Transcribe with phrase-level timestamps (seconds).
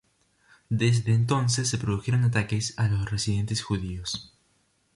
[0.71, 4.33] Desde entonces se produjeron ataques a los residentes judíos.